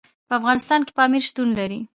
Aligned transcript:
په 0.27 0.33
افغانستان 0.39 0.79
کې 0.85 0.91
پامیر 0.97 1.23
شتون 1.29 1.49
لري. 1.59 1.79